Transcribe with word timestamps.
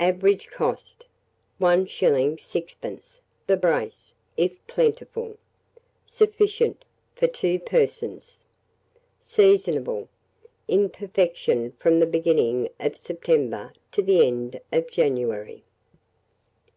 Average 0.00 0.48
cost, 0.50 1.04
1s. 1.60 1.86
6d. 2.40 3.18
the 3.46 3.56
brace, 3.56 4.12
if 4.36 4.56
plentiful. 4.66 5.38
Sufficient 6.04 6.84
for 7.14 7.28
2 7.28 7.60
persons. 7.60 8.42
Seasonable. 9.20 10.08
In 10.66 10.90
perfection 10.90 11.74
from 11.78 12.00
the 12.00 12.06
beginning 12.06 12.68
of 12.80 12.96
September 12.98 13.72
to 13.92 14.02
the 14.02 14.26
end 14.26 14.60
of 14.72 14.90
January. 14.90 15.62